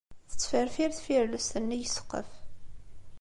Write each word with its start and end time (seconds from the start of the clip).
Tettferfir 0.29 0.89
tfirellest 0.93 1.53
nnig 1.63 1.85
n 1.85 1.89
ssqef. 1.91 2.29